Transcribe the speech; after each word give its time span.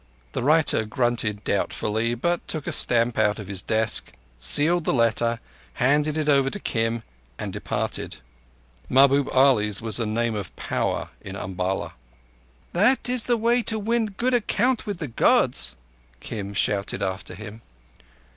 The 0.31 0.41
writer 0.41 0.83
grunted 0.83 1.43
doubtfully, 1.43 2.15
but 2.15 2.47
took 2.47 2.65
a 2.65 2.71
stamp 2.71 3.19
out 3.19 3.37
of 3.37 3.47
his 3.47 3.61
desk, 3.61 4.11
sealed 4.39 4.83
the 4.83 4.95
letter, 4.95 5.39
handed 5.73 6.17
it 6.17 6.27
over 6.27 6.49
to 6.49 6.59
Kim, 6.59 7.03
and 7.37 7.53
departed. 7.53 8.17
Mahbub 8.89 9.29
Ali's 9.31 9.79
was 9.79 9.99
a 9.99 10.07
name 10.07 10.33
of 10.33 10.55
power 10.55 11.09
in 11.21 11.35
Umballa. 11.35 11.93
"That 12.73 13.09
is 13.09 13.25
the 13.25 13.37
way 13.37 13.61
to 13.61 13.77
win 13.77 14.07
a 14.07 14.17
good 14.17 14.33
account 14.33 14.87
with 14.87 14.97
the 14.97 15.07
Gods," 15.07 15.75
Kim 16.19 16.55
shouted 16.55 17.03
after 17.03 17.35
him. 17.35 17.61